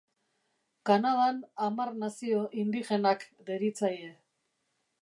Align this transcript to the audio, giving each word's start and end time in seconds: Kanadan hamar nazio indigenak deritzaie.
Kanadan 0.89 1.37
hamar 1.67 1.93
nazio 2.05 2.41
indigenak 2.65 3.31
deritzaie. 3.53 4.11